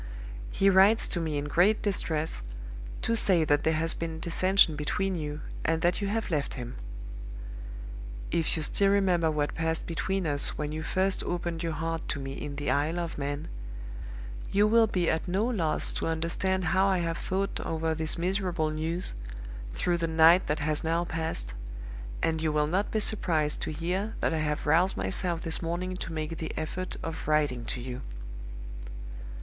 [0.49, 2.41] He writes to me in great distress,
[3.03, 6.77] to say that there has been dissension between you, and that you have left him.
[8.31, 12.19] If you still remember what passed between us, when you first opened your heart to
[12.19, 13.47] me in the Isle of Man,
[14.51, 18.71] you will be at no loss to understand how I have thought over this miserable
[18.71, 19.13] news,
[19.75, 21.53] through the night that has now passed,
[22.23, 25.95] and you will not be surprised to hear that I have roused myself this morning
[25.97, 28.01] to make the effort of writing to you.